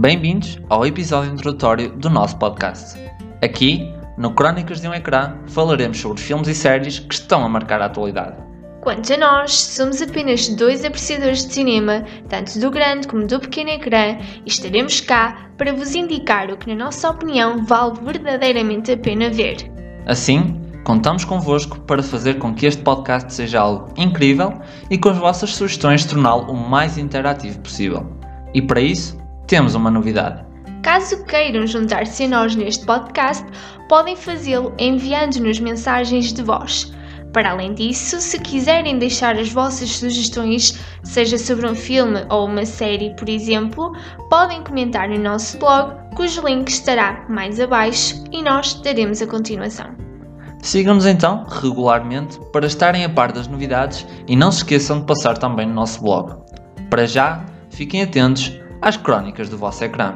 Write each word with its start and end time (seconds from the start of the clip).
Bem-vindos 0.00 0.58
ao 0.70 0.86
episódio 0.86 1.30
introdutório 1.30 1.92
do 1.92 2.08
nosso 2.08 2.38
podcast. 2.38 2.98
Aqui, 3.44 3.92
no 4.16 4.32
Crónicas 4.32 4.80
de 4.80 4.88
um 4.88 4.94
Ecrã, 4.94 5.34
falaremos 5.48 6.00
sobre 6.00 6.22
filmes 6.22 6.48
e 6.48 6.54
séries 6.54 7.00
que 7.00 7.12
estão 7.12 7.44
a 7.44 7.48
marcar 7.50 7.82
a 7.82 7.84
atualidade. 7.84 8.38
Quanto 8.80 9.12
a 9.12 9.18
nós, 9.18 9.52
somos 9.52 10.00
apenas 10.00 10.48
dois 10.48 10.86
apreciadores 10.86 11.44
de 11.44 11.52
cinema, 11.52 12.02
tanto 12.30 12.58
do 12.58 12.70
grande 12.70 13.06
como 13.08 13.26
do 13.26 13.38
pequeno 13.40 13.68
ecrã, 13.68 14.16
e 14.46 14.48
estaremos 14.48 15.02
cá 15.02 15.50
para 15.58 15.74
vos 15.74 15.94
indicar 15.94 16.50
o 16.50 16.56
que, 16.56 16.74
na 16.74 16.86
nossa 16.86 17.10
opinião, 17.10 17.62
vale 17.66 18.00
verdadeiramente 18.02 18.92
a 18.92 18.96
pena 18.96 19.28
ver. 19.28 19.70
Assim, 20.06 20.58
contamos 20.82 21.26
convosco 21.26 21.78
para 21.80 22.02
fazer 22.02 22.38
com 22.38 22.54
que 22.54 22.64
este 22.64 22.82
podcast 22.82 23.34
seja 23.34 23.60
algo 23.60 23.92
incrível 23.98 24.62
e 24.88 24.96
com 24.96 25.10
as 25.10 25.18
vossas 25.18 25.54
sugestões 25.54 26.06
torná-lo 26.06 26.50
o 26.50 26.56
mais 26.56 26.96
interativo 26.96 27.60
possível. 27.60 28.10
E 28.54 28.62
para 28.62 28.80
isso, 28.80 29.19
temos 29.50 29.74
uma 29.74 29.90
novidade. 29.90 30.44
Caso 30.80 31.24
queiram 31.24 31.66
juntar-se 31.66 32.22
a 32.22 32.28
nós 32.28 32.54
neste 32.54 32.86
podcast, 32.86 33.44
podem 33.88 34.14
fazê-lo 34.14 34.72
enviando-nos 34.78 35.58
mensagens 35.58 36.32
de 36.32 36.40
voz. 36.40 36.92
Para 37.32 37.50
além 37.50 37.74
disso, 37.74 38.20
se 38.20 38.38
quiserem 38.38 39.00
deixar 39.00 39.36
as 39.36 39.52
vossas 39.52 39.90
sugestões, 39.90 40.78
seja 41.02 41.36
sobre 41.36 41.66
um 41.66 41.74
filme 41.74 42.24
ou 42.30 42.46
uma 42.46 42.64
série, 42.64 43.12
por 43.16 43.28
exemplo, 43.28 43.92
podem 44.28 44.62
comentar 44.62 45.08
no 45.08 45.18
nosso 45.18 45.58
blog, 45.58 45.96
cujo 46.14 46.46
link 46.46 46.68
estará 46.68 47.26
mais 47.28 47.58
abaixo 47.58 48.22
e 48.30 48.42
nós 48.42 48.74
daremos 48.74 49.20
a 49.20 49.26
continuação. 49.26 49.90
Sigam-nos 50.62 51.06
então 51.06 51.44
regularmente 51.48 52.38
para 52.52 52.66
estarem 52.66 53.04
a 53.04 53.08
par 53.08 53.32
das 53.32 53.48
novidades 53.48 54.06
e 54.28 54.36
não 54.36 54.52
se 54.52 54.58
esqueçam 54.58 55.00
de 55.00 55.06
passar 55.06 55.36
também 55.38 55.66
no 55.66 55.74
nosso 55.74 56.00
blog. 56.00 56.36
Para 56.88 57.04
já, 57.04 57.44
fiquem 57.70 58.02
atentos 58.02 58.59
as 58.82 58.96
crónicas 58.96 59.50
do 59.50 59.58
vosso 59.58 59.84
ecrã. 59.84 60.14